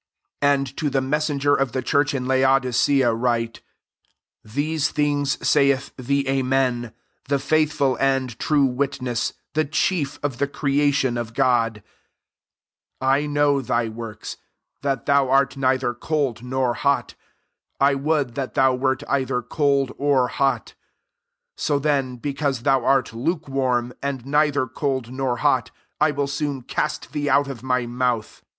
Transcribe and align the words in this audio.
14" 0.41 0.51
And 0.57 0.77
to 0.77 0.89
the 0.89 0.99
messenger 0.99 1.53
of 1.55 1.73
the 1.73 1.83
church 1.83 2.15
in 2.15 2.25
Laodicea 2.25 3.13
write: 3.13 3.61
< 4.05 4.43
These 4.57 4.89
things 4.89 5.37
saith 5.47 5.91
the 5.95 6.27
Amen, 6.27 6.93
the 7.27 7.37
faithful 7.37 7.95
and 7.99 8.39
true 8.39 8.65
witness, 8.65 9.33
the 9.53 9.63
chief 9.63 10.17
of 10.23 10.39
the 10.39 10.47
creation 10.47 11.19
of 11.19 11.35
God 11.35 11.75
:t 11.75 11.81
15 13.05 13.09
I 13.09 13.25
know 13.27 13.61
thy 13.61 13.89
works, 13.89 14.37
that 14.81 15.05
thou 15.05 15.29
art 15.29 15.55
neither 15.55 15.93
cold 15.93 16.41
nor 16.41 16.73
hot: 16.73 17.13
I 17.79 17.93
would 17.93 18.33
that 18.33 18.55
thou 18.55 18.73
wert 18.73 19.03
either 19.07 19.43
cold 19.43 19.91
or 19.99 20.29
hot. 20.29 20.69
1 21.53 21.57
6 21.57 21.63
So 21.63 21.79
^^f 21.79 22.13
;i«because 22.15 22.63
thou 22.63 22.83
art 22.83 23.13
lukewarm, 23.13 23.93
and 24.01 24.25
neither 24.25 24.65
cold 24.65 25.11
nor 25.13 25.37
hot| 25.37 25.69
I 25.99 26.09
will 26.09 26.25
soon 26.25 26.63
cast 26.63 27.11
thee 27.11 27.29
out 27.29 27.47
of 27.47 27.61
my 27.61 27.85
mouth. 27.85 28.41